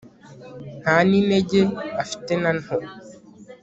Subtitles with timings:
[0.81, 1.61] nta n'inenge
[2.03, 2.77] afite na nto